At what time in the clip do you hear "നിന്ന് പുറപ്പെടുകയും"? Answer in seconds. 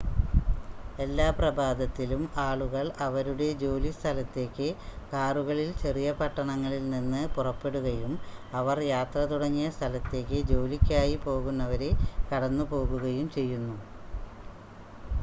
6.89-8.15